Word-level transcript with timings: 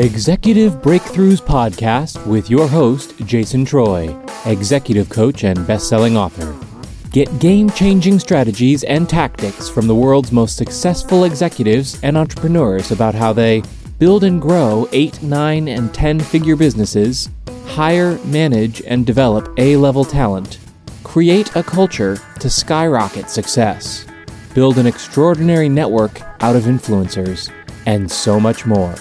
Executive 0.00 0.80
Breakthroughs 0.80 1.42
Podcast 1.42 2.26
with 2.26 2.48
your 2.48 2.66
host, 2.66 3.14
Jason 3.26 3.66
Troy, 3.66 4.18
executive 4.46 5.10
coach 5.10 5.44
and 5.44 5.66
best 5.66 5.90
selling 5.90 6.16
author. 6.16 6.56
Get 7.10 7.38
game 7.38 7.68
changing 7.68 8.18
strategies 8.18 8.82
and 8.82 9.06
tactics 9.06 9.68
from 9.68 9.86
the 9.86 9.94
world's 9.94 10.32
most 10.32 10.56
successful 10.56 11.24
executives 11.24 12.00
and 12.02 12.16
entrepreneurs 12.16 12.92
about 12.92 13.14
how 13.14 13.34
they 13.34 13.62
build 13.98 14.24
and 14.24 14.40
grow 14.40 14.88
8, 14.92 15.22
9, 15.22 15.68
and 15.68 15.92
10 15.92 16.18
figure 16.20 16.56
businesses, 16.56 17.28
hire, 17.66 18.16
manage, 18.24 18.80
and 18.86 19.04
develop 19.04 19.52
A 19.58 19.76
level 19.76 20.06
talent, 20.06 20.60
create 21.04 21.54
a 21.56 21.62
culture 21.62 22.16
to 22.38 22.48
skyrocket 22.48 23.28
success, 23.28 24.06
build 24.54 24.78
an 24.78 24.86
extraordinary 24.86 25.68
network 25.68 26.22
out 26.42 26.56
of 26.56 26.62
influencers, 26.62 27.52
and 27.84 28.10
so 28.10 28.40
much 28.40 28.64
more. 28.64 28.94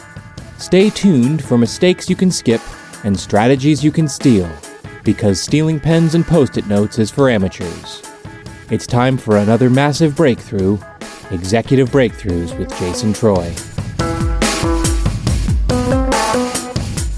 Stay 0.59 0.89
tuned 0.89 1.41
for 1.41 1.57
mistakes 1.57 2.09
you 2.09 2.17
can 2.17 2.29
skip 2.29 2.59
and 3.05 3.17
strategies 3.17 3.81
you 3.81 3.93
can 3.93 4.09
steal, 4.09 4.51
because 5.05 5.39
stealing 5.41 5.79
pens 5.79 6.15
and 6.15 6.27
post 6.27 6.57
it 6.57 6.67
notes 6.67 6.99
is 6.99 7.09
for 7.09 7.29
amateurs. 7.29 8.03
It's 8.69 8.85
time 8.85 9.17
for 9.17 9.37
another 9.37 9.69
massive 9.69 10.17
breakthrough 10.17 10.77
Executive 11.31 11.89
Breakthroughs 11.89 12.57
with 12.59 12.77
Jason 12.77 13.13
Troy. 13.13 13.55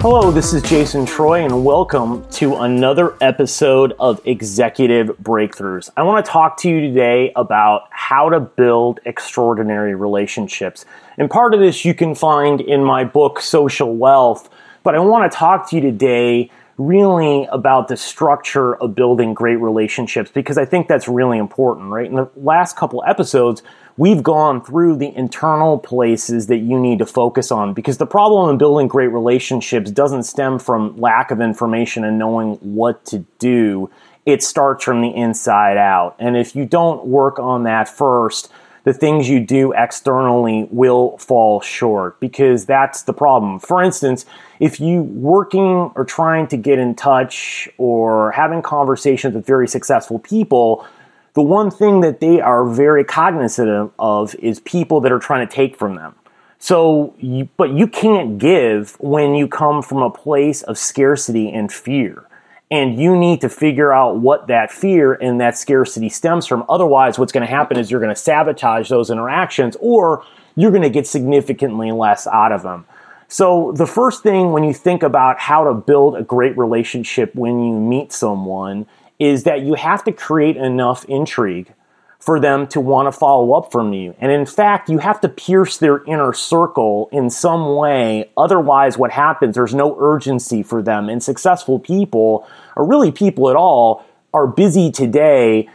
Hello, 0.02 0.32
this 0.32 0.52
is 0.52 0.64
Jason 0.64 1.06
Troy, 1.06 1.46
and 1.46 1.64
welcome 1.64 2.28
to 2.32 2.56
another 2.56 3.16
episode 3.22 3.94
of 4.00 4.20
Executive 4.26 5.16
Breakthroughs. 5.20 5.92
I 5.96 6.02
want 6.02 6.26
to 6.26 6.32
talk 6.32 6.58
to 6.62 6.70
you 6.70 6.82
today 6.82 7.32
about 7.36 7.84
how 7.92 8.28
to 8.30 8.40
build 8.40 9.00
extraordinary 9.06 9.94
relationships. 9.94 10.86
And 11.20 11.30
part 11.30 11.54
of 11.54 11.60
this 11.60 11.86
you 11.86 11.94
can 11.94 12.16
find 12.16 12.62
in 12.62 12.84
my 12.84 13.04
book, 13.04 13.40
Social 13.42 13.96
Wealth, 13.96 14.50
but 14.82 14.96
I 14.96 15.00
want 15.02 15.32
to 15.32 15.38
talk 15.38 15.70
to 15.70 15.76
you 15.76 15.84
today 15.84 16.50
really 16.80 17.48
about 17.52 17.88
the 17.88 17.96
structure 17.96 18.78
of 18.78 18.96
building 18.96 19.36
great 19.36 19.58
relationships 19.58 20.32
because 20.34 20.58
I 20.58 20.66
think 20.66 20.88
that's 20.88 21.08
really 21.08 21.38
important, 21.38 21.92
right? 21.92 22.08
In 22.08 22.16
the 22.16 22.28
last 22.36 22.76
couple 22.76 23.04
episodes, 23.06 23.62
we've 23.98 24.24
gone 24.24 24.64
through 24.64 24.98
the 24.98 25.16
internal 25.16 25.78
places 25.78 26.48
that 26.48 26.58
you 26.58 26.80
need 26.80 27.00
to 27.00 27.06
focus 27.06 27.52
on 27.52 27.74
because 27.74 27.98
the 27.98 28.06
problem 28.06 28.50
in 28.50 28.58
building 28.58 28.88
great 28.88 29.08
relationships 29.08 29.92
doesn't 29.92 30.24
stem 30.24 30.60
from 30.60 30.96
lack 30.98 31.32
of 31.32 31.42
information 31.42 32.04
and 32.04 32.18
knowing 32.18 32.54
what 32.56 33.04
to 33.06 33.26
do. 33.40 33.90
It 34.26 34.44
starts 34.44 34.84
from 34.84 35.02
the 35.02 35.10
inside 35.10 35.78
out. 35.78 36.16
And 36.20 36.38
if 36.38 36.56
you 36.56 36.66
don't 36.66 37.06
work 37.06 37.40
on 37.40 37.64
that 37.64 37.90
first, 37.90 38.52
the 38.84 38.94
things 38.94 39.30
you 39.30 39.40
do 39.40 39.74
externally 39.74 40.68
will 40.72 41.18
fall 41.18 41.62
short 41.62 42.20
because 42.20 42.66
that's 42.66 43.04
the 43.04 43.14
problem. 43.14 43.60
For 43.60 43.84
instance, 43.84 44.26
if 44.60 44.80
you 44.80 45.04
working 45.04 45.92
or 45.96 46.04
trying 46.06 46.48
to 46.48 46.58
get 46.58 46.80
in 46.80 46.96
touch 46.96 47.70
or 47.78 48.32
having 48.32 48.62
conversations 48.62 49.36
with 49.36 49.46
very 49.46 49.68
successful 49.68 50.20
people, 50.20 50.86
the 51.34 51.42
one 51.42 51.72
thing 51.72 52.02
that 52.02 52.20
they 52.20 52.42
are 52.42 52.66
very 52.66 53.04
cognizant 53.04 53.92
of 53.98 54.36
is 54.36 54.60
people 54.60 55.02
that 55.02 55.12
are 55.12 55.20
trying 55.20 55.48
to 55.48 55.54
take 55.54 55.78
from 55.78 55.96
them. 55.96 56.16
So, 56.60 57.16
you, 57.18 57.50
but 57.58 57.72
you 57.72 57.88
can't 57.88 58.38
give 58.38 58.96
when 59.00 59.34
you 59.34 59.48
come 59.48 59.82
from 59.82 60.00
a 60.00 60.12
place 60.12 60.62
of 60.62 60.78
scarcity 60.78 61.50
and 61.50 61.72
fear. 61.72 62.28
And 62.70 63.00
you 63.00 63.18
need 63.18 63.42
to 63.42 63.50
figure 63.50 63.92
out 63.92 64.18
what 64.18 64.48
that 64.48 64.72
fear 64.72 65.14
and 65.14 65.42
that 65.42 65.58
scarcity 65.58 66.08
stems 66.08 66.46
from. 66.46 66.64
Otherwise, 66.70 67.18
what's 67.18 67.32
going 67.32 67.46
to 67.46 67.50
happen 67.52 67.78
is 67.78 67.90
you're 67.90 68.00
going 68.00 68.14
to 68.14 68.22
sabotage 68.22 68.90
those 68.90 69.10
interactions 69.10 69.76
or 69.80 70.24
you're 70.56 70.72
going 70.72 70.84
to 70.84 70.90
get 70.90 71.08
significantly 71.08 71.92
less 71.92 72.28
out 72.28 72.52
of 72.52 72.62
them. 72.62 72.86
So, 73.28 73.72
the 73.76 73.88
first 73.88 74.24
thing 74.24 74.52
when 74.52 74.64
you 74.64 74.74
think 74.74 75.04
about 75.04 75.40
how 75.40 75.64
to 75.64 75.74
build 75.74 76.16
a 76.16 76.22
great 76.22 76.58
relationship 76.58 77.34
when 77.34 77.64
you 77.64 77.74
meet 77.74 78.12
someone 78.12 78.86
is 79.22 79.44
that 79.44 79.62
you 79.62 79.76
have 79.76 80.04
to 80.04 80.12
create 80.12 80.58
enough 80.58 81.06
intrigue 81.06 81.72
for 82.18 82.40
them 82.40 82.66
to 82.66 82.82
want 82.82 83.06
to 83.06 83.12
follow 83.12 83.54
up 83.54 83.72
from 83.72 83.94
you. 83.94 84.16
And 84.20 84.32
in 84.32 84.48
fact, 84.48 84.90
you 84.90 84.98
have 84.98 85.22
to 85.22 85.30
pierce 85.30 85.78
their 85.78 86.04
inner 86.06 86.34
circle 86.34 87.08
in 87.12 87.30
some 87.30 87.76
way. 87.76 88.32
Otherwise, 88.36 88.98
what 88.98 89.12
happens, 89.12 89.54
there's 89.54 89.76
no 89.76 89.96
urgency 90.00 90.64
for 90.64 90.82
them. 90.82 91.08
And 91.08 91.22
successful 91.22 91.78
people, 91.78 92.48
or 92.76 92.84
really 92.84 93.12
people 93.12 93.52
at 93.52 93.56
all, 93.56 94.04
are 94.34 94.48
busy 94.48 94.92
today 94.92 95.70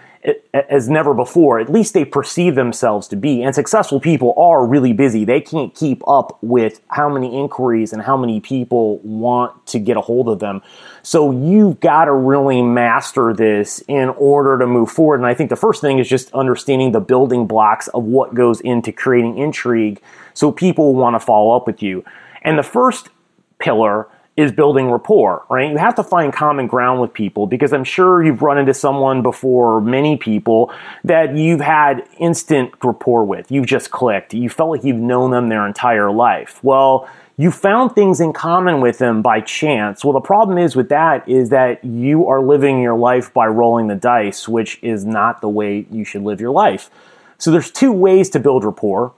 as 0.52 0.88
never 0.88 1.14
before. 1.14 1.60
At 1.60 1.70
least 1.70 1.94
they 1.94 2.04
perceive 2.04 2.54
themselves 2.54 3.06
to 3.08 3.16
be. 3.16 3.42
And 3.42 3.54
successful 3.54 4.00
people 4.00 4.34
are 4.36 4.66
really 4.66 4.92
busy. 4.92 5.24
They 5.24 5.40
can't 5.40 5.74
keep 5.74 6.02
up 6.08 6.38
with 6.42 6.80
how 6.88 7.08
many 7.08 7.38
inquiries 7.38 7.92
and 7.92 8.02
how 8.02 8.16
many 8.16 8.40
people 8.40 8.98
want 8.98 9.66
to 9.66 9.78
get 9.78 9.96
a 9.96 10.00
hold 10.00 10.28
of 10.28 10.38
them. 10.38 10.62
So 11.02 11.30
you've 11.30 11.80
got 11.80 12.06
to 12.06 12.12
really 12.12 12.62
master 12.62 13.34
this 13.34 13.82
in 13.86 14.08
order 14.10 14.58
to 14.58 14.66
move 14.66 14.90
forward. 14.90 15.16
And 15.16 15.26
I 15.26 15.34
think 15.34 15.50
the 15.50 15.56
first 15.56 15.80
thing 15.80 15.98
is 15.98 16.08
just 16.08 16.32
understanding 16.32 16.92
the 16.92 17.00
building 17.00 17.46
blocks 17.46 17.88
of 17.88 18.04
what 18.04 18.34
goes 18.34 18.60
into 18.60 18.92
creating 18.92 19.38
intrigue 19.38 20.00
so 20.34 20.50
people 20.50 20.94
want 20.94 21.14
to 21.14 21.20
follow 21.20 21.56
up 21.56 21.66
with 21.66 21.82
you. 21.82 22.04
And 22.42 22.58
the 22.58 22.62
first 22.62 23.10
pillar 23.58 24.08
is 24.36 24.52
building 24.52 24.90
rapport, 24.90 25.44
right? 25.48 25.70
You 25.70 25.78
have 25.78 25.94
to 25.94 26.02
find 26.02 26.32
common 26.32 26.66
ground 26.66 27.00
with 27.00 27.14
people 27.14 27.46
because 27.46 27.72
I'm 27.72 27.84
sure 27.84 28.22
you've 28.22 28.42
run 28.42 28.58
into 28.58 28.74
someone 28.74 29.22
before, 29.22 29.80
many 29.80 30.16
people, 30.18 30.70
that 31.04 31.34
you've 31.36 31.60
had 31.60 32.06
instant 32.18 32.72
rapport 32.84 33.24
with. 33.24 33.50
You've 33.50 33.66
just 33.66 33.90
clicked. 33.90 34.34
You 34.34 34.50
felt 34.50 34.70
like 34.70 34.84
you've 34.84 34.96
known 34.96 35.30
them 35.30 35.48
their 35.48 35.66
entire 35.66 36.10
life. 36.10 36.62
Well, 36.62 37.08
you 37.38 37.50
found 37.50 37.94
things 37.94 38.20
in 38.20 38.32
common 38.32 38.80
with 38.80 38.98
them 38.98 39.22
by 39.22 39.40
chance. 39.40 40.04
Well, 40.04 40.14
the 40.14 40.20
problem 40.20 40.58
is 40.58 40.76
with 40.76 40.90
that 40.90 41.26
is 41.28 41.50
that 41.50 41.84
you 41.84 42.26
are 42.28 42.40
living 42.40 42.80
your 42.80 42.96
life 42.96 43.32
by 43.32 43.46
rolling 43.46 43.88
the 43.88 43.94
dice, 43.94 44.48
which 44.48 44.78
is 44.82 45.04
not 45.04 45.40
the 45.40 45.48
way 45.48 45.86
you 45.90 46.04
should 46.04 46.22
live 46.22 46.40
your 46.40 46.50
life. 46.50 46.90
So 47.38 47.50
there's 47.50 47.70
two 47.70 47.92
ways 47.92 48.30
to 48.30 48.40
build 48.40 48.64
rapport. 48.64 49.12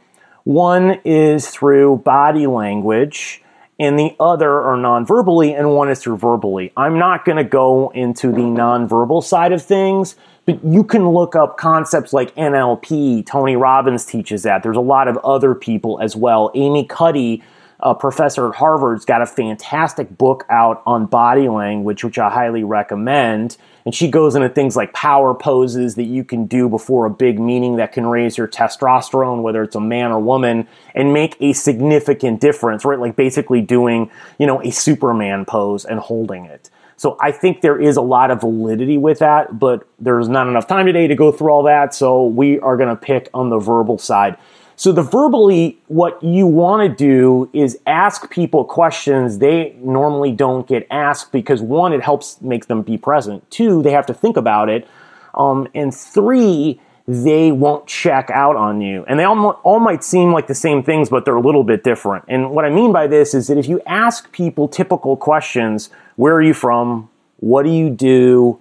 One 0.45 1.01
is 1.05 1.49
through 1.49 1.99
body 1.99 2.47
language 2.47 3.43
and 3.79 3.99
the 3.99 4.15
other 4.19 4.61
are 4.61 4.77
non-verbally 4.77 5.55
and 5.55 5.75
one 5.75 5.89
is 5.89 6.01
through 6.01 6.17
verbally. 6.17 6.73
I'm 6.77 6.99
not 6.99 7.25
going 7.25 7.37
to 7.37 7.45
go 7.45 7.91
into 7.91 8.33
the 8.33 8.43
non-verbal 8.43 9.23
side 9.23 9.53
of 9.53 9.63
things, 9.63 10.17
but 10.47 10.63
you 10.65 10.83
can 10.83 11.09
look 11.09 11.37
up 11.37 11.57
concepts 11.59 12.13
like 12.13 12.35
NLP. 12.35 13.25
Tony 13.25 13.55
Robbins 13.55 14.05
teaches 14.05 14.43
that. 14.43 14.63
There's 14.63 14.77
a 14.77 14.81
lot 14.81 15.07
of 15.07 15.17
other 15.19 15.55
people 15.55 16.01
as 16.01 16.17
well. 16.17 16.51
Amy 16.55 16.85
Cuddy 16.85 17.43
a 17.81 17.95
professor 17.95 18.49
at 18.49 18.57
Harvard's 18.57 19.05
got 19.05 19.23
a 19.23 19.27
fantastic 19.27 20.17
book 20.19 20.45
out 20.51 20.83
on 20.85 21.07
body 21.07 21.49
language, 21.49 22.03
which 22.03 22.19
I 22.19 22.29
highly 22.29 22.65
recommend. 22.65 23.57
And 23.85 23.95
she 23.95 24.11
goes 24.11 24.35
into 24.35 24.49
things 24.49 24.77
like 24.77 24.93
power 24.93 25.33
poses 25.33 25.95
that 25.95 26.05
you 26.05 26.25
can 26.25 26.47
do 26.47 26.69
before 26.69 27.07
a 27.07 27.11
big 27.11 27.39
meeting 27.39 27.77
that 27.77 27.93
can 27.93 28.07
raise 28.07 28.37
your 28.37 28.49
testosterone, 28.49 29.43
whether 29.43 29.63
it's 29.63 29.77
a 29.77 29.81
man 29.81 30.11
or 30.11 30.19
woman, 30.19 30.67
and 30.95 31.13
make 31.13 31.37
a 31.41 31.53
significant 31.53 32.41
difference, 32.41 32.85
right? 32.85 32.99
Like 32.99 33.17
basically 33.17 33.63
doing, 33.63 34.11
you 34.39 34.47
know, 34.47 34.61
a 34.61 34.71
Superman 34.71 35.45
pose 35.45 35.85
and 35.85 36.01
holding 36.01 36.47
it. 36.47 36.71
So 36.97 37.17
I 37.21 37.31
think 37.31 37.61
there 37.61 37.81
is 37.81 37.97
a 37.97 38.03
lot 38.03 38.33
of 38.33 38.41
validity 38.41 38.99
with 38.99 39.21
that, 39.21 39.57
but 39.57 39.87
there's 40.01 40.29
not 40.29 40.49
enough 40.49 40.67
time 40.67 40.85
today 40.85 41.07
to 41.07 41.15
go 41.15 41.31
through 41.31 41.51
all 41.51 41.63
that. 41.63 41.95
So 41.95 42.27
we 42.27 42.59
are 42.59 42.77
going 42.77 42.89
to 42.89 42.97
pick 42.97 43.31
on 43.33 43.51
the 43.51 43.59
verbal 43.59 43.99
side. 43.99 44.37
So 44.79 44.93
the 44.93 45.03
verbally, 45.03 45.77
what 45.89 46.23
you 46.23 46.47
want 46.47 46.89
to 46.89 46.95
do 46.95 47.51
is 47.53 47.81
ask 47.85 48.31
people 48.31 48.65
questions 48.65 49.39
they 49.39 49.77
normally 49.81 50.31
don't 50.31 50.69
get 50.69 50.87
asked 50.89 51.33
because 51.33 51.61
one, 51.61 51.93
it 51.93 52.01
helps 52.01 52.41
make 52.41 52.69
them 52.69 52.83
be 52.83 52.97
present. 52.97 53.51
Two, 53.51 53.83
they 53.83 53.91
have 53.91 54.07
to 54.07 54.15
think 54.15 54.37
about 54.37 54.69
it. 54.69 54.87
Um, 55.35 55.67
and 55.75 55.93
three, 55.93 56.81
they 57.09 57.51
won't 57.51 57.89
check 57.89 58.31
out 58.31 58.55
on 58.55 58.81
you. 58.81 59.05
And 59.09 59.19
they 59.19 59.25
all, 59.25 59.51
all 59.65 59.81
might 59.81 60.05
seem 60.05 60.31
like 60.31 60.47
the 60.47 60.55
same 60.55 60.85
things, 60.85 61.09
but 61.09 61.25
they're 61.25 61.35
a 61.35 61.41
little 61.41 61.65
bit 61.65 61.83
different. 61.83 62.27
And 62.29 62.53
what 62.53 62.65
I 62.65 62.71
mean 62.71 62.93
by 62.93 63.09
this 63.09 63.35
is 63.35 63.49
that 63.49 63.59
if 63.59 63.67
you 63.67 63.81
ask 63.85 64.31
people 64.31 64.69
typical 64.69 65.17
questions, 65.17 65.91
where 66.15 66.37
are 66.37 66.43
you 66.43 66.55
from? 66.55 67.11
What 67.41 67.65
do 67.65 67.71
you 67.71 67.91
do? 67.91 68.61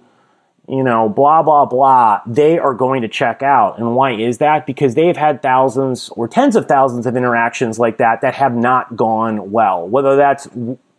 You 0.68 0.82
know, 0.82 1.08
blah, 1.08 1.42
blah, 1.42 1.64
blah, 1.64 2.20
they 2.26 2.58
are 2.58 2.74
going 2.74 3.02
to 3.02 3.08
check 3.08 3.42
out. 3.42 3.78
And 3.78 3.96
why 3.96 4.12
is 4.12 4.38
that? 4.38 4.66
Because 4.66 4.94
they've 4.94 5.16
had 5.16 5.40
thousands 5.40 6.10
or 6.10 6.28
tens 6.28 6.56
of 6.56 6.68
thousands 6.68 7.06
of 7.06 7.16
interactions 7.16 7.78
like 7.78 7.96
that 7.98 8.20
that 8.20 8.34
have 8.34 8.54
not 8.54 8.94
gone 8.94 9.50
well. 9.50 9.88
Whether 9.88 10.16
that's 10.16 10.48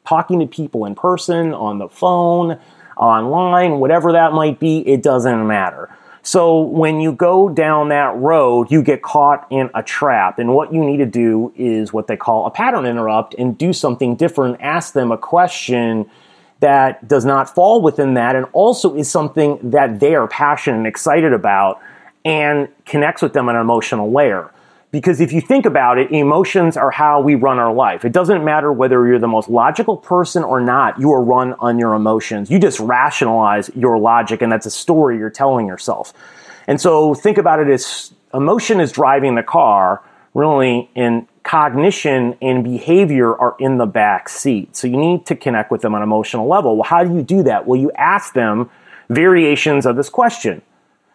talking 0.07 0.39
to 0.39 0.47
people 0.47 0.85
in 0.85 0.95
person, 0.95 1.53
on 1.53 1.77
the 1.77 1.87
phone, 1.87 2.59
online, 2.97 3.79
whatever 3.79 4.13
that 4.13 4.33
might 4.33 4.59
be, 4.59 4.79
it 4.79 5.03
doesn't 5.03 5.45
matter. 5.45 5.95
So 6.21 6.61
when 6.61 6.99
you 6.99 7.11
go 7.11 7.47
down 7.47 7.89
that 7.89 8.15
road, 8.17 8.71
you 8.71 8.81
get 8.81 9.01
caught 9.01 9.47
in 9.49 9.69
a 9.73 9.83
trap. 9.83 10.39
And 10.39 10.53
what 10.53 10.73
you 10.73 10.83
need 10.83 10.97
to 10.97 11.05
do 11.05 11.53
is 11.55 11.93
what 11.93 12.07
they 12.07 12.17
call 12.17 12.45
a 12.45 12.51
pattern 12.51 12.85
interrupt 12.85 13.35
and 13.35 13.57
do 13.57 13.71
something 13.71 14.15
different. 14.15 14.57
Ask 14.59 14.93
them 14.93 15.11
a 15.11 15.17
question 15.17 16.09
that 16.59 17.07
does 17.07 17.25
not 17.25 17.53
fall 17.53 17.81
within 17.81 18.15
that 18.15 18.35
and 18.35 18.45
also 18.51 18.95
is 18.95 19.09
something 19.09 19.57
that 19.71 19.99
they 19.99 20.15
are 20.15 20.27
passionate 20.27 20.77
and 20.77 20.87
excited 20.87 21.33
about 21.33 21.81
and 22.25 22.67
connects 22.85 23.21
with 23.21 23.33
them 23.33 23.47
on 23.47 23.55
an 23.55 23.61
emotional 23.61 24.11
layer. 24.11 24.51
Because 24.91 25.21
if 25.21 25.31
you 25.31 25.39
think 25.39 25.65
about 25.65 25.99
it, 25.99 26.11
emotions 26.11 26.75
are 26.75 26.89
how 26.89 27.21
we 27.21 27.35
run 27.35 27.59
our 27.59 27.71
life. 27.71 28.03
It 28.03 28.11
doesn't 28.11 28.43
matter 28.43 28.73
whether 28.73 29.05
you're 29.05 29.19
the 29.19 29.27
most 29.27 29.47
logical 29.47 29.95
person 29.95 30.43
or 30.43 30.59
not, 30.59 30.99
you 30.99 31.11
are 31.11 31.23
run 31.23 31.53
on 31.59 31.77
your 31.77 31.93
emotions. 31.93 32.49
You 32.49 32.57
just 32.57 32.79
rationalize 32.79 33.69
your 33.75 33.99
logic, 33.99 34.41
and 34.41 34.51
that's 34.51 34.65
a 34.65 34.71
story 34.71 35.17
you're 35.17 35.29
telling 35.29 35.67
yourself. 35.67 36.11
And 36.67 36.81
so 36.81 37.13
think 37.13 37.37
about 37.37 37.59
it 37.59 37.67
as 37.67 38.11
emotion 38.33 38.79
is 38.79 38.91
driving 38.91 39.35
the 39.35 39.43
car, 39.43 40.01
really, 40.33 40.89
and 40.95 41.27
cognition 41.43 42.37
and 42.41 42.63
behavior 42.63 43.35
are 43.35 43.55
in 43.59 43.77
the 43.77 43.85
back 43.85 44.29
seat. 44.29 44.75
So 44.75 44.87
you 44.87 44.97
need 44.97 45.25
to 45.27 45.35
connect 45.35 45.71
with 45.71 45.81
them 45.81 45.95
on 45.95 46.01
an 46.01 46.07
emotional 46.07 46.47
level. 46.47 46.77
Well, 46.77 46.83
how 46.83 47.03
do 47.03 47.15
you 47.15 47.23
do 47.23 47.43
that? 47.43 47.65
Well, 47.65 47.79
you 47.79 47.91
ask 47.93 48.33
them 48.33 48.69
variations 49.09 49.85
of 49.85 49.95
this 49.95 50.09
question. 50.09 50.61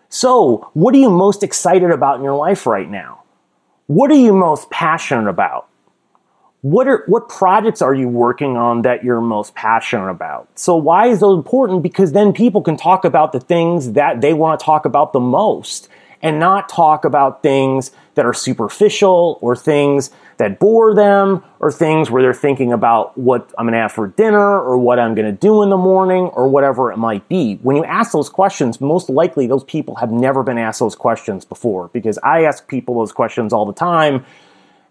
So, 0.08 0.70
what 0.74 0.94
are 0.94 0.98
you 0.98 1.10
most 1.10 1.42
excited 1.42 1.90
about 1.90 2.18
in 2.18 2.24
your 2.24 2.36
life 2.36 2.66
right 2.66 2.88
now? 2.88 3.22
What 3.86 4.10
are 4.10 4.16
you 4.16 4.32
most 4.32 4.70
passionate 4.70 5.28
about? 5.28 5.68
What 6.62 6.88
are 6.88 7.04
what 7.08 7.28
projects 7.28 7.82
are 7.82 7.92
you 7.92 8.08
working 8.08 8.56
on 8.56 8.82
that 8.82 9.04
you're 9.04 9.20
most 9.20 9.54
passionate 9.54 10.08
about? 10.08 10.48
So 10.58 10.76
why 10.76 11.08
is 11.08 11.20
those 11.20 11.36
important? 11.36 11.82
Because 11.82 12.12
then 12.12 12.32
people 12.32 12.62
can 12.62 12.78
talk 12.78 13.04
about 13.04 13.32
the 13.32 13.40
things 13.40 13.92
that 13.92 14.22
they 14.22 14.32
want 14.32 14.58
to 14.58 14.64
talk 14.64 14.86
about 14.86 15.12
the 15.12 15.20
most 15.20 15.88
and 16.24 16.40
not 16.40 16.70
talk 16.70 17.04
about 17.04 17.42
things 17.42 17.92
that 18.14 18.24
are 18.24 18.32
superficial 18.32 19.38
or 19.42 19.54
things 19.54 20.10
that 20.38 20.58
bore 20.58 20.94
them 20.94 21.44
or 21.60 21.70
things 21.70 22.10
where 22.10 22.22
they're 22.22 22.32
thinking 22.32 22.72
about 22.72 23.16
what 23.16 23.52
I'm 23.58 23.66
going 23.66 23.74
to 23.74 23.78
have 23.78 23.92
for 23.92 24.08
dinner 24.08 24.58
or 24.58 24.78
what 24.78 24.98
I'm 24.98 25.14
going 25.14 25.26
to 25.26 25.38
do 25.38 25.62
in 25.62 25.68
the 25.68 25.76
morning 25.76 26.24
or 26.28 26.48
whatever 26.48 26.90
it 26.90 26.96
might 26.96 27.28
be. 27.28 27.56
When 27.56 27.76
you 27.76 27.84
ask 27.84 28.12
those 28.12 28.30
questions, 28.30 28.80
most 28.80 29.10
likely 29.10 29.46
those 29.46 29.64
people 29.64 29.96
have 29.96 30.10
never 30.10 30.42
been 30.42 30.56
asked 30.56 30.80
those 30.80 30.96
questions 30.96 31.44
before 31.44 31.88
because 31.88 32.18
I 32.22 32.44
ask 32.44 32.66
people 32.66 32.96
those 32.96 33.12
questions 33.12 33.52
all 33.52 33.66
the 33.66 33.74
time. 33.74 34.24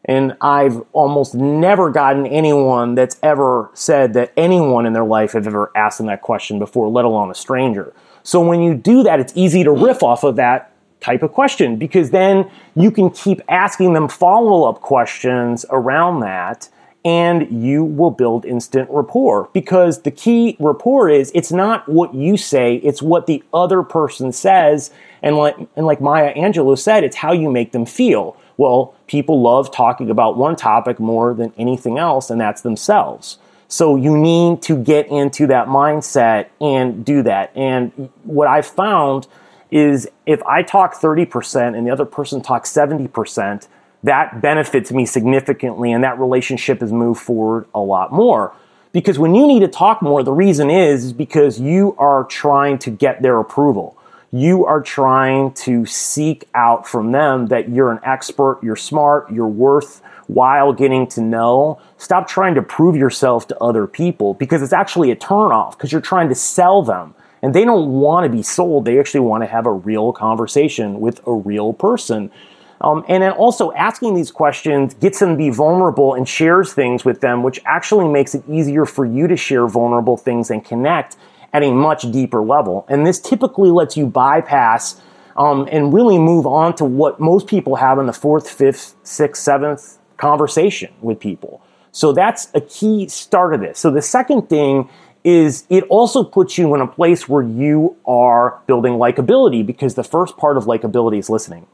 And 0.06 0.36
I've 0.40 0.84
almost 0.92 1.34
never 1.34 1.90
gotten 1.90 2.28
anyone 2.28 2.94
that's 2.94 3.18
ever 3.24 3.72
said 3.74 4.14
that 4.14 4.34
anyone 4.38 4.86
in 4.86 4.94
their 4.94 5.06
life 5.06 5.32
have 5.32 5.48
ever 5.48 5.72
asked 5.76 5.98
them 5.98 6.08
that 6.08 6.22
question 6.22 6.60
before, 6.60 6.90
let 6.90 7.06
alone 7.06 7.32
a 7.32 7.36
stranger. 7.36 7.94
So 8.22 8.46
when 8.46 8.62
you 8.62 8.76
do 8.76 9.02
that, 9.04 9.20
it's 9.20 9.34
easy 9.36 9.64
to 9.64 9.72
riff 9.72 10.04
off 10.04 10.24
of 10.24 10.36
that 10.36 10.73
type 11.04 11.22
of 11.22 11.34
question 11.34 11.76
because 11.76 12.12
then 12.12 12.50
you 12.76 12.90
can 12.90 13.10
keep 13.10 13.42
asking 13.50 13.94
them 13.94 14.08
follow 14.08 14.68
up 14.68 14.82
questions 14.82 15.66
around 15.70 16.22
that 16.22 16.70
and 17.06 17.64
you 17.64 17.84
will 17.84 18.12
build 18.12 18.46
instant 18.46 18.90
rapport. 18.90 19.50
Because 19.52 20.04
the 20.04 20.12
key 20.12 20.56
rapport 20.60 21.10
is 21.10 21.32
it's 21.36 21.52
not 21.52 21.88
what 21.90 22.14
you 22.14 22.38
say 22.38 22.76
it's 22.78 23.02
what 23.02 23.28
the 23.28 23.44
other 23.54 23.84
person 23.84 24.32
says. 24.32 24.92
And 25.22 25.36
like 25.36 25.58
and 25.76 25.86
like 25.86 26.02
Maya 26.02 26.34
Angelou 26.34 26.78
said 26.78 27.04
it's 27.04 27.18
how 27.18 27.34
you 27.34 27.52
make 27.52 27.74
them 27.74 27.86
feel. 27.86 28.38
Well 28.58 28.96
people 29.08 29.42
love 29.42 29.72
talking 29.72 30.10
about 30.10 30.38
one 30.38 30.56
topic 30.56 31.00
more 31.00 31.34
than 31.34 31.52
anything 31.58 31.98
else 31.98 32.30
and 32.30 32.40
that's 32.40 32.62
themselves. 32.62 33.38
So 33.68 33.96
you 33.96 34.16
need 34.16 34.62
to 34.64 34.78
get 34.78 35.08
into 35.08 35.48
that 35.48 35.68
mindset 35.68 36.48
and 36.62 37.04
do 37.04 37.24
that. 37.24 37.52
And 37.56 38.12
what 38.24 38.48
i 38.48 38.62
found 38.62 39.28
is 39.74 40.08
if 40.28 40.42
I 40.44 40.62
talk 40.62 40.94
30% 40.94 41.76
and 41.76 41.88
the 41.88 41.92
other 41.92 42.06
person 42.06 42.42
talks 42.42 42.72
70%, 42.72 43.68
that 44.04 44.40
benefits 44.40 44.92
me 44.92 45.06
significantly 45.06 45.92
and 45.92 46.04
that 46.04 46.20
relationship 46.20 46.82
has 46.82 46.92
moved 46.92 47.20
forward 47.20 47.66
a 47.74 47.80
lot 47.80 48.14
more. 48.14 48.54
Because 48.92 49.18
when 49.18 49.34
you 49.34 49.48
need 49.48 49.62
to 49.62 49.68
talk 49.68 50.04
more, 50.04 50.22
the 50.22 50.32
reason 50.32 50.70
is, 50.70 51.12
because 51.12 51.60
you 51.60 51.96
are 51.98 52.24
trying 52.26 52.78
to 52.80 52.92
get 52.92 53.24
their 53.24 53.40
approval. 53.40 53.98
You 54.32 54.66
are 54.66 54.82
trying 54.82 55.54
to 55.54 55.88
seek 55.88 56.48
out 56.54 56.88
from 56.88 57.12
them 57.12 57.48
that 57.48 57.70
you're 57.70 57.92
an 57.92 58.00
expert, 58.04 58.60
you're 58.62 58.76
smart, 58.76 59.32
you're 59.32 59.48
worthwhile 59.48 60.74
getting 60.74 61.08
to 61.08 61.22
know. 61.22 61.82
Stop 61.98 62.28
trying 62.28 62.54
to 62.56 62.62
prove 62.62 62.96
yourself 62.96 63.48
to 63.48 63.58
other 63.60 63.88
people 63.88 64.36
because 64.36 64.62
it's 64.62 64.74
actually 64.74 65.10
a 65.10 65.16
turnoff 65.16 65.72
because 65.72 65.92
you're 65.92 66.02
trying 66.02 66.30
to 66.30 66.36
sell 66.36 66.84
them 66.84 67.16
and 67.44 67.54
they 67.54 67.66
don't 67.66 67.92
want 67.92 68.24
to 68.24 68.30
be 68.30 68.42
sold. 68.42 68.86
They 68.86 68.98
actually 68.98 69.20
want 69.20 69.44
to 69.44 69.48
have 69.48 69.68
a 69.68 69.72
real 69.72 70.14
conversation 70.14 71.02
with 71.02 71.20
a 71.28 71.34
real 71.34 71.74
person. 71.74 72.32
Um, 72.80 73.04
and 73.10 73.22
then 73.22 73.34
also 73.34 73.74
asking 73.74 74.16
these 74.16 74.32
questions 74.32 74.94
gets 74.94 75.20
them 75.20 75.32
to 75.32 75.36
be 75.36 75.50
vulnerable 75.50 76.14
and 76.16 76.28
shares 76.28 76.74
things 76.74 77.04
with 77.04 77.20
them, 77.20 77.44
which 77.44 77.60
actually 77.66 78.08
makes 78.08 78.34
it 78.34 78.44
easier 78.50 78.86
for 78.86 79.06
you 79.06 79.28
to 79.28 79.36
share 79.36 79.68
vulnerable 79.68 80.16
things 80.16 80.50
and 80.50 80.64
connect 80.64 81.18
at 81.52 81.64
a 81.64 81.72
much 81.72 82.10
deeper 82.12 82.42
level. 82.42 82.86
And 82.88 83.06
this 83.06 83.20
typically 83.20 83.72
lets 83.72 83.98
you 83.98 84.08
bypass 84.08 85.02
um, 85.36 85.68
and 85.70 85.94
really 85.94 86.18
move 86.18 86.48
on 86.48 86.76
to 86.78 86.86
what 86.86 87.20
most 87.20 87.48
people 87.48 87.76
have 87.76 88.00
in 88.00 88.06
the 88.06 88.14
fourth, 88.14 88.50
fifth, 88.50 88.96
sixth, 89.04 89.44
seventh 89.44 89.98
conversation 90.16 90.94
with 91.02 91.20
people. 91.20 91.62
So 91.92 92.12
that's 92.14 92.48
a 92.54 92.62
key 92.62 93.08
start 93.10 93.54
of 93.54 93.60
this. 93.60 93.80
So 93.80 93.92
the 93.92 94.02
second 94.02 94.50
thing 94.50 94.90
is 95.24 95.66
it 95.70 95.84
also 95.86 96.24
puts 96.24 96.58
you 96.58 96.76
in 96.76 96.82
a 96.82 96.88
place 96.88 97.30
where 97.30 97.44
you 97.44 97.96
are 98.06 98.62
building 98.68 98.94
likability 98.94 99.66
because 99.66 99.96
the 99.96 100.04
first 100.04 100.36
part 100.38 100.58
of 100.58 100.66
likability 100.66 101.18
is 101.18 101.30
listening. 101.30 101.66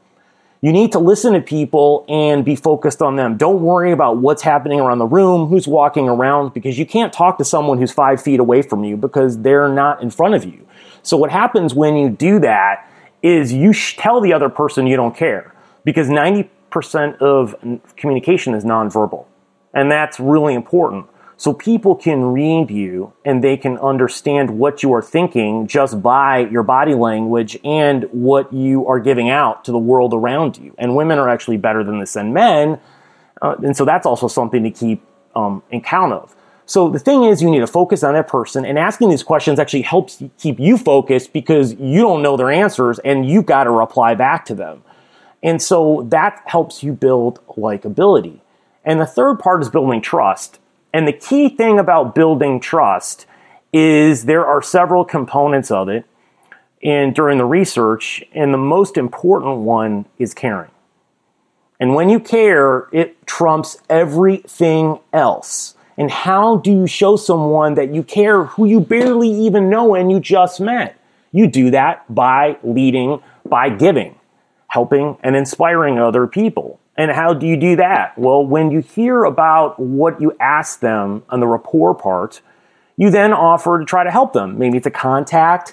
You 0.62 0.72
need 0.72 0.92
to 0.92 0.98
listen 0.98 1.32
to 1.32 1.40
people 1.40 2.04
and 2.06 2.44
be 2.44 2.54
focused 2.54 3.00
on 3.00 3.16
them. 3.16 3.38
Don't 3.38 3.62
worry 3.62 3.92
about 3.92 4.18
what's 4.18 4.42
happening 4.42 4.78
around 4.78 4.98
the 4.98 5.06
room, 5.06 5.48
who's 5.48 5.66
walking 5.66 6.06
around, 6.06 6.52
because 6.52 6.78
you 6.78 6.84
can't 6.84 7.12
talk 7.12 7.38
to 7.38 7.44
someone 7.44 7.78
who's 7.78 7.92
five 7.92 8.22
feet 8.22 8.40
away 8.40 8.60
from 8.60 8.84
you 8.84 8.96
because 8.98 9.38
they're 9.38 9.70
not 9.70 10.02
in 10.02 10.10
front 10.10 10.34
of 10.34 10.44
you. 10.44 10.66
So 11.02 11.16
what 11.16 11.30
happens 11.30 11.74
when 11.74 11.96
you 11.96 12.10
do 12.10 12.38
that 12.40 12.86
is 13.22 13.54
you 13.54 13.72
tell 13.72 14.20
the 14.20 14.34
other 14.34 14.50
person 14.50 14.86
you 14.86 14.96
don't 14.96 15.16
care 15.16 15.54
because 15.84 16.08
90% 16.08 16.50
of 17.18 17.54
communication 17.96 18.54
is 18.54 18.64
nonverbal. 18.64 19.24
And 19.72 19.90
that's 19.90 20.20
really 20.20 20.54
important. 20.54 21.06
So 21.40 21.54
people 21.54 21.94
can 21.94 22.34
read 22.34 22.70
you 22.70 23.14
and 23.24 23.42
they 23.42 23.56
can 23.56 23.78
understand 23.78 24.58
what 24.58 24.82
you 24.82 24.92
are 24.92 25.00
thinking 25.00 25.66
just 25.66 26.02
by 26.02 26.40
your 26.40 26.62
body 26.62 26.92
language 26.92 27.58
and 27.64 28.04
what 28.12 28.52
you 28.52 28.86
are 28.86 29.00
giving 29.00 29.30
out 29.30 29.64
to 29.64 29.72
the 29.72 29.78
world 29.78 30.12
around 30.12 30.58
you. 30.58 30.74
And 30.76 30.94
women 30.94 31.18
are 31.18 31.30
actually 31.30 31.56
better 31.56 31.82
than 31.82 31.98
this 31.98 32.12
than 32.12 32.34
men. 32.34 32.78
Uh, 33.40 33.56
and 33.62 33.74
so 33.74 33.86
that's 33.86 34.04
also 34.04 34.28
something 34.28 34.62
to 34.64 34.70
keep 34.70 35.02
um, 35.34 35.62
in 35.70 35.80
count 35.80 36.12
of. 36.12 36.36
So 36.66 36.90
the 36.90 36.98
thing 36.98 37.24
is, 37.24 37.40
you 37.40 37.50
need 37.50 37.60
to 37.60 37.66
focus 37.66 38.04
on 38.04 38.12
that 38.12 38.28
person, 38.28 38.66
and 38.66 38.78
asking 38.78 39.08
these 39.08 39.22
questions 39.22 39.58
actually 39.58 39.80
helps 39.80 40.22
keep 40.36 40.60
you 40.60 40.76
focused 40.76 41.32
because 41.32 41.72
you 41.72 42.02
don't 42.02 42.20
know 42.20 42.36
their 42.36 42.50
answers 42.50 42.98
and 42.98 43.26
you've 43.26 43.46
got 43.46 43.64
to 43.64 43.70
reply 43.70 44.14
back 44.14 44.44
to 44.44 44.54
them. 44.54 44.82
And 45.42 45.62
so 45.62 46.06
that 46.10 46.42
helps 46.44 46.82
you 46.82 46.92
build 46.92 47.40
likability. 47.56 48.40
And 48.84 49.00
the 49.00 49.06
third 49.06 49.38
part 49.38 49.62
is 49.62 49.70
building 49.70 50.02
trust. 50.02 50.58
And 50.92 51.06
the 51.06 51.12
key 51.12 51.48
thing 51.48 51.78
about 51.78 52.14
building 52.14 52.60
trust 52.60 53.26
is 53.72 54.24
there 54.24 54.46
are 54.46 54.62
several 54.62 55.04
components 55.04 55.70
of 55.70 55.88
it 55.88 56.04
and 56.82 57.14
during 57.14 57.38
the 57.38 57.44
research, 57.44 58.24
and 58.32 58.54
the 58.54 58.58
most 58.58 58.96
important 58.96 59.58
one 59.58 60.06
is 60.18 60.32
caring. 60.32 60.70
And 61.78 61.94
when 61.94 62.08
you 62.08 62.18
care, 62.20 62.88
it 62.92 63.26
trumps 63.26 63.78
everything 63.88 64.98
else. 65.12 65.74
And 65.98 66.10
how 66.10 66.56
do 66.56 66.70
you 66.70 66.86
show 66.86 67.16
someone 67.16 67.74
that 67.74 67.92
you 67.92 68.02
care 68.02 68.44
who 68.44 68.64
you 68.64 68.80
barely 68.80 69.30
even 69.30 69.68
know 69.68 69.94
and 69.94 70.10
you 70.10 70.20
just 70.20 70.60
met? 70.60 70.98
You 71.32 71.46
do 71.46 71.70
that 71.70 72.12
by 72.12 72.56
leading, 72.62 73.22
by 73.46 73.68
giving, 73.68 74.18
helping, 74.68 75.18
and 75.22 75.36
inspiring 75.36 75.98
other 75.98 76.26
people. 76.26 76.80
And 77.00 77.10
how 77.10 77.32
do 77.32 77.46
you 77.46 77.56
do 77.56 77.76
that? 77.76 78.18
Well, 78.18 78.44
when 78.44 78.70
you 78.70 78.80
hear 78.80 79.24
about 79.24 79.80
what 79.80 80.20
you 80.20 80.36
ask 80.38 80.80
them 80.80 81.22
on 81.30 81.40
the 81.40 81.46
rapport 81.46 81.94
part, 81.94 82.42
you 82.98 83.08
then 83.08 83.32
offer 83.32 83.78
to 83.78 83.86
try 83.86 84.04
to 84.04 84.10
help 84.10 84.34
them. 84.34 84.58
Maybe 84.58 84.76
it's 84.76 84.86
a 84.86 84.90
contact, 84.90 85.72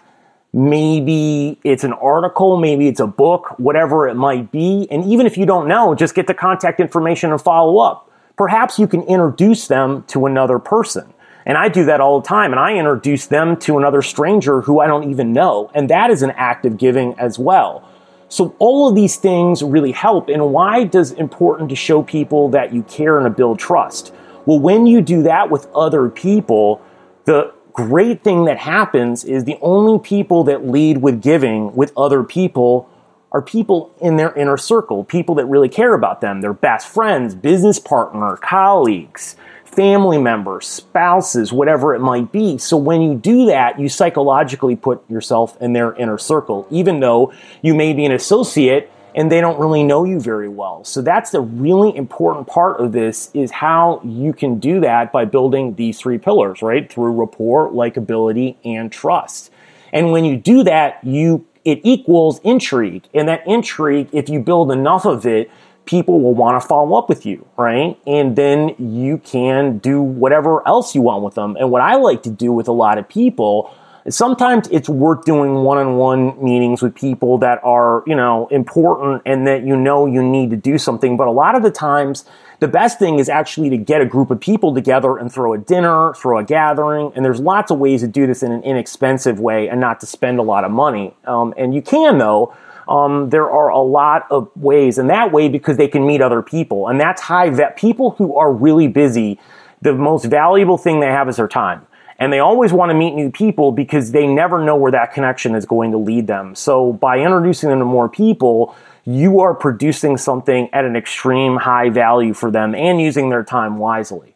maybe 0.53 1.59
it's 1.65 1.83
an 1.83 1.91
article, 1.91 2.55
maybe 2.55 2.87
it's 2.87 3.01
a 3.01 3.07
book, 3.07 3.59
whatever 3.59 4.07
it 4.07 4.13
might 4.13 4.53
be. 4.53 4.87
And 4.89 5.03
even 5.03 5.25
if 5.25 5.37
you 5.37 5.45
don't 5.45 5.67
know, 5.67 5.93
just 5.95 6.15
get 6.15 6.27
the 6.27 6.33
contact 6.33 6.79
information 6.79 7.33
and 7.33 7.41
follow 7.41 7.79
up. 7.79 8.09
Perhaps 8.37 8.79
you 8.79 8.87
can 8.87 9.01
introduce 9.03 9.67
them 9.67 10.03
to 10.03 10.27
another 10.27 10.59
person. 10.59 11.13
And 11.45 11.57
I 11.57 11.67
do 11.67 11.83
that 11.87 11.99
all 11.99 12.21
the 12.21 12.27
time. 12.27 12.53
And 12.53 12.59
I 12.61 12.75
introduce 12.77 13.25
them 13.25 13.57
to 13.57 13.77
another 13.77 14.01
stranger 14.01 14.61
who 14.61 14.79
I 14.79 14.87
don't 14.87 15.11
even 15.11 15.33
know. 15.33 15.71
And 15.75 15.89
that 15.89 16.09
is 16.09 16.21
an 16.21 16.31
act 16.37 16.65
of 16.65 16.77
giving 16.77 17.19
as 17.19 17.37
well. 17.37 17.85
So 18.29 18.55
all 18.59 18.89
of 18.89 18.95
these 18.95 19.15
things 19.15 19.63
really 19.63 19.91
help. 19.91 20.29
And 20.29 20.51
why 20.51 20.83
does 20.83 21.11
important 21.13 21.69
to 21.69 21.75
show 21.75 22.03
people 22.03 22.49
that 22.49 22.73
you 22.73 22.83
care 22.83 23.17
and 23.17 23.25
to 23.25 23.29
build 23.29 23.59
trust? 23.59 24.13
Well, 24.45 24.59
when 24.59 24.85
you 24.85 25.01
do 25.01 25.23
that 25.23 25.49
with 25.49 25.67
other 25.73 26.09
people, 26.09 26.81
the 27.25 27.53
great 27.73 28.23
thing 28.23 28.45
that 28.45 28.57
happens 28.57 29.23
is 29.23 29.43
the 29.43 29.57
only 29.61 29.99
people 29.99 30.43
that 30.45 30.67
lead 30.67 30.97
with 30.97 31.21
giving 31.21 31.75
with 31.75 31.93
other 31.95 32.23
people 32.23 32.89
are 33.31 33.41
people 33.41 33.93
in 34.01 34.15
their 34.15 34.33
inner 34.33 34.57
circle, 34.57 35.03
people 35.03 35.35
that 35.35 35.45
really 35.45 35.69
care 35.69 35.93
about 35.93 36.21
them, 36.21 36.41
their 36.41 36.53
best 36.53 36.87
friends, 36.87 37.35
business 37.35 37.77
partner, 37.77 38.37
colleagues 38.37 39.35
family 39.67 40.17
members, 40.17 40.65
spouses, 40.65 41.53
whatever 41.53 41.93
it 41.93 41.99
might 41.99 42.31
be. 42.31 42.57
So 42.57 42.77
when 42.77 43.01
you 43.01 43.15
do 43.15 43.45
that, 43.47 43.79
you 43.79 43.89
psychologically 43.89 44.75
put 44.75 45.07
yourself 45.09 45.55
in 45.61 45.73
their 45.73 45.93
inner 45.95 46.17
circle, 46.17 46.67
even 46.71 46.99
though 46.99 47.31
you 47.61 47.75
may 47.75 47.93
be 47.93 48.05
an 48.05 48.11
associate 48.11 48.91
and 49.13 49.31
they 49.31 49.41
don't 49.41 49.59
really 49.59 49.83
know 49.83 50.03
you 50.03 50.19
very 50.19 50.47
well. 50.47 50.83
So 50.83 51.01
that's 51.01 51.31
the 51.31 51.41
really 51.41 51.95
important 51.95 52.47
part 52.47 52.79
of 52.79 52.91
this 52.91 53.31
is 53.33 53.51
how 53.51 54.01
you 54.03 54.31
can 54.31 54.59
do 54.59 54.79
that 54.81 55.11
by 55.11 55.25
building 55.25 55.75
these 55.75 55.99
three 55.99 56.17
pillars, 56.17 56.61
right? 56.61 56.91
Through 56.91 57.13
rapport, 57.13 57.69
likability, 57.71 58.57
and 58.63 58.91
trust. 58.91 59.51
And 59.91 60.11
when 60.11 60.23
you 60.23 60.37
do 60.37 60.63
that, 60.63 61.03
you 61.03 61.45
it 61.65 61.81
equals 61.83 62.39
intrigue. 62.45 63.03
And 63.13 63.27
that 63.27 63.45
intrigue, 63.45 64.07
if 64.13 64.29
you 64.29 64.39
build 64.39 64.71
enough 64.71 65.05
of 65.05 65.25
it, 65.25 65.51
people 65.87 66.21
will 66.21 66.35
want 66.35 66.61
to 66.61 66.67
follow 66.67 66.97
up 66.97 67.09
with 67.09 67.25
you, 67.25 67.47
right? 67.57 67.97
And 68.05 68.35
then 68.35 68.75
you 68.77 69.17
can 69.17 69.79
do 69.79 70.01
whatever 70.01 70.65
else 70.67 70.93
you 70.93 71.01
want 71.01 71.23
with 71.23 71.35
them. 71.35 71.57
And 71.59 71.71
what 71.71 71.81
I 71.81 71.95
like 71.95 72.23
to 72.23 72.29
do 72.29 72.51
with 72.51 72.67
a 72.67 72.73
lot 72.73 72.97
of 72.97 73.09
people 73.09 73.73
sometimes 74.09 74.67
it's 74.69 74.87
worth 74.87 75.25
doing 75.25 75.55
one-on-one 75.55 76.41
meetings 76.43 76.81
with 76.81 76.95
people 76.95 77.37
that 77.37 77.59
are 77.63 78.03
you 78.07 78.15
know 78.15 78.47
important 78.47 79.21
and 79.25 79.45
that 79.45 79.65
you 79.65 79.75
know 79.75 80.05
you 80.05 80.23
need 80.23 80.49
to 80.49 80.55
do 80.55 80.77
something 80.77 81.17
but 81.17 81.27
a 81.27 81.31
lot 81.31 81.55
of 81.55 81.63
the 81.63 81.71
times 81.71 82.25
the 82.59 82.67
best 82.67 82.97
thing 82.97 83.19
is 83.19 83.29
actually 83.29 83.69
to 83.69 83.77
get 83.77 84.01
a 84.01 84.05
group 84.05 84.31
of 84.31 84.39
people 84.39 84.73
together 84.73 85.17
and 85.17 85.31
throw 85.31 85.53
a 85.53 85.57
dinner 85.57 86.13
throw 86.13 86.37
a 86.37 86.43
gathering 86.43 87.11
and 87.15 87.25
there's 87.25 87.39
lots 87.39 87.69
of 87.69 87.79
ways 87.79 88.01
to 88.01 88.07
do 88.07 88.25
this 88.25 88.41
in 88.43 88.51
an 88.51 88.63
inexpensive 88.63 89.39
way 89.39 89.67
and 89.67 89.81
not 89.81 89.99
to 89.99 90.05
spend 90.05 90.39
a 90.39 90.43
lot 90.43 90.63
of 90.63 90.71
money 90.71 91.13
um, 91.25 91.53
and 91.57 91.75
you 91.75 91.81
can 91.81 92.17
though 92.17 92.55
um, 92.89 93.29
there 93.29 93.49
are 93.49 93.69
a 93.69 93.79
lot 93.79 94.27
of 94.31 94.49
ways 94.55 94.97
and 94.97 95.09
that 95.09 95.31
way 95.31 95.49
because 95.49 95.77
they 95.77 95.87
can 95.87 96.05
meet 96.05 96.21
other 96.21 96.41
people 96.41 96.87
and 96.87 96.99
that's 96.99 97.21
high 97.21 97.49
that 97.49 97.77
people 97.77 98.11
who 98.11 98.35
are 98.35 98.51
really 98.51 98.87
busy 98.87 99.39
the 99.81 99.93
most 99.93 100.25
valuable 100.25 100.77
thing 100.77 100.99
they 100.99 101.07
have 101.07 101.29
is 101.29 101.37
their 101.37 101.47
time 101.47 101.85
and 102.19 102.33
they 102.33 102.39
always 102.39 102.73
want 102.73 102.89
to 102.89 102.95
meet 102.95 103.13
new 103.13 103.31
people 103.31 103.71
because 103.71 104.11
they 104.11 104.25
never 104.25 104.63
know 104.63 104.75
where 104.75 104.91
that 104.91 105.13
connection 105.13 105.53
is 105.53 105.65
going 105.65 105.91
to 105.91 105.97
lead 105.97 106.27
them. 106.27 106.55
So 106.55 106.93
by 106.93 107.19
introducing 107.19 107.69
them 107.69 107.79
to 107.79 107.85
more 107.85 108.09
people, 108.09 108.75
you 109.05 109.39
are 109.39 109.53
producing 109.53 110.17
something 110.17 110.69
at 110.73 110.83
an 110.83 110.95
extreme 110.95 111.57
high 111.57 111.89
value 111.89 112.33
for 112.33 112.49
them 112.49 112.73
and 112.73 112.99
using 112.99 113.29
their 113.29 113.43
time 113.43 113.77
wisely. 113.77 114.35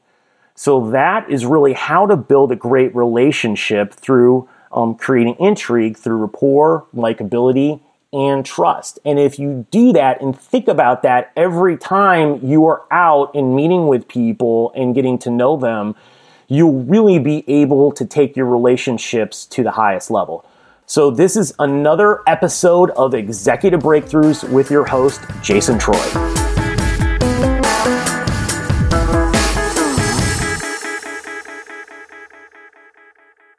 So 0.53 0.91
that 0.91 1.29
is 1.29 1.45
really 1.45 1.73
how 1.73 2.05
to 2.05 2.15
build 2.15 2.51
a 2.51 2.55
great 2.55 2.95
relationship 2.95 3.93
through 3.93 4.47
um, 4.71 4.95
creating 4.95 5.35
intrigue 5.39 5.97
through 5.97 6.17
rapport, 6.17 6.85
likability, 6.95 7.81
and 8.13 8.45
trust. 8.45 8.99
And 9.05 9.19
if 9.19 9.39
you 9.39 9.65
do 9.71 9.93
that 9.93 10.21
and 10.21 10.37
think 10.37 10.67
about 10.67 11.03
that 11.03 11.31
every 11.35 11.77
time 11.77 12.45
you 12.45 12.65
are 12.65 12.83
out 12.91 13.33
and 13.35 13.55
meeting 13.55 13.87
with 13.87 14.07
people 14.07 14.71
and 14.75 14.93
getting 14.93 15.17
to 15.19 15.29
know 15.29 15.57
them, 15.57 15.95
you'll 16.47 16.83
really 16.83 17.19
be 17.19 17.45
able 17.47 17.91
to 17.93 18.05
take 18.05 18.35
your 18.35 18.45
relationships 18.45 19.45
to 19.47 19.63
the 19.63 19.71
highest 19.71 20.11
level. 20.11 20.45
So, 20.85 21.09
this 21.09 21.37
is 21.37 21.53
another 21.57 22.21
episode 22.27 22.89
of 22.91 23.13
Executive 23.13 23.79
Breakthroughs 23.79 24.49
with 24.51 24.69
your 24.69 24.83
host, 24.83 25.21
Jason 25.41 25.79
Troy. 25.79 26.50